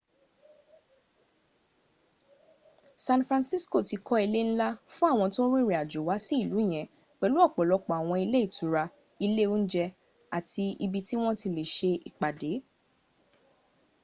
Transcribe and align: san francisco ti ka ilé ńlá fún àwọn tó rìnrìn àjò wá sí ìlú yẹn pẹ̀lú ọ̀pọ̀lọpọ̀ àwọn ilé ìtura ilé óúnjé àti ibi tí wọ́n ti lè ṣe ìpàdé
san 3.05 3.21
francisco 3.27 3.77
ti 3.87 3.95
ka 4.05 4.15
ilé 4.25 4.41
ńlá 4.49 4.67
fún 4.93 5.09
àwọn 5.13 5.29
tó 5.35 5.41
rìnrìn 5.53 5.79
àjò 5.83 5.99
wá 6.07 6.15
sí 6.25 6.33
ìlú 6.43 6.57
yẹn 6.71 6.89
pẹ̀lú 7.19 7.37
ọ̀pọ̀lọpọ̀ 7.47 7.95
àwọn 8.01 8.17
ilé 8.25 8.39
ìtura 8.47 8.83
ilé 9.25 9.43
óúnjé 9.51 9.83
àti 10.37 10.63
ibi 10.85 10.99
tí 11.07 11.15
wọ́n 11.21 11.37
ti 11.39 11.47
lè 11.55 11.63
ṣe 11.75 11.91
ìpàdé 12.09 12.51